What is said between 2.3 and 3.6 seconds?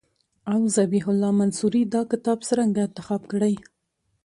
څرنګه انتخاب کړی.